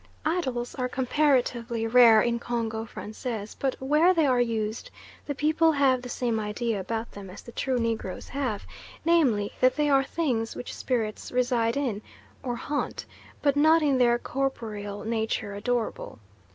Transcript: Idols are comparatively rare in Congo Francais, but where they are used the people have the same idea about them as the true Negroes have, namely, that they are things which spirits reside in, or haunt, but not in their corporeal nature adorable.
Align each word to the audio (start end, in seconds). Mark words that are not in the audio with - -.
Idols 0.25 0.73
are 0.73 0.89
comparatively 0.89 1.85
rare 1.85 2.23
in 2.23 2.39
Congo 2.39 2.85
Francais, 2.85 3.49
but 3.59 3.79
where 3.79 4.15
they 4.15 4.25
are 4.25 4.41
used 4.41 4.89
the 5.27 5.35
people 5.35 5.71
have 5.71 6.01
the 6.01 6.09
same 6.09 6.39
idea 6.39 6.79
about 6.79 7.11
them 7.11 7.29
as 7.29 7.43
the 7.43 7.51
true 7.51 7.77
Negroes 7.77 8.27
have, 8.29 8.65
namely, 9.05 9.51
that 9.61 9.75
they 9.75 9.91
are 9.91 10.03
things 10.03 10.55
which 10.55 10.73
spirits 10.73 11.31
reside 11.31 11.77
in, 11.77 12.01
or 12.41 12.55
haunt, 12.55 13.05
but 13.43 13.55
not 13.55 13.83
in 13.83 13.99
their 13.99 14.17
corporeal 14.17 15.03
nature 15.03 15.53
adorable. 15.53 16.17